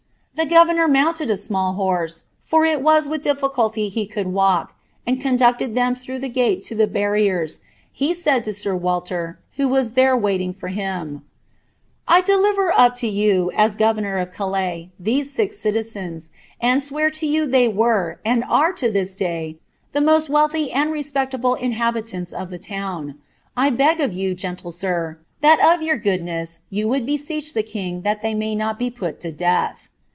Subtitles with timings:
[0.33, 4.73] The governor mounted a small horse, for it was with dilTiculiy he could walk,
[5.05, 7.59] and conducted ihein through the gale lo Uie barriers;
[7.91, 11.21] he said to sir Walter, who was ihere waiting for him —•■■
[12.07, 17.27] I deliver up lo you, as governor of Calais, these six citiiens, and •we*r to
[17.27, 19.57] you they were, and are at lliis day,
[19.91, 23.19] the moat wealthy and (^ ■pcctable tiihabiianta of the town.
[23.53, 28.01] 1 beg of you, gentle sir, that df ytttu goodueas you would besoech the king
[28.01, 29.87] lliat they may not be put M d«a(h.'